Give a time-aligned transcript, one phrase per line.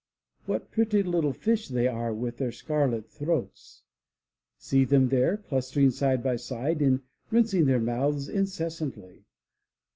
[0.47, 3.83] What pretty little fish they are with their scarlet throats.
[4.57, 9.25] See them there clustering side by side and rinsing their mouths incessantly.